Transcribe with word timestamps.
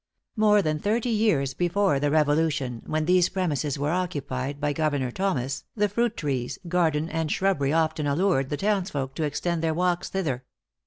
More 0.35 0.63
than 0.63 0.79
thirty 0.79 1.11
years 1.11 1.53
before 1.53 1.99
the 1.99 2.09
Revolution, 2.09 2.81
when 2.87 3.05
these 3.05 3.29
premises 3.29 3.77
were 3.77 3.91
occupied 3.91 4.59
by 4.59 4.73
Governor 4.73 5.11
Thomas, 5.11 5.63
the 5.75 5.87
fruit 5.89 6.17
trees, 6.17 6.57
garden, 6.67 7.07
and 7.07 7.31
shrubbery 7.31 7.71
often 7.71 8.07
allured 8.07 8.49
the 8.49 8.57
townsfolk 8.57 9.13
to 9.13 9.23
extend 9.23 9.61
their 9.61 9.75
walks 9.75 10.09
thither. 10.09 10.43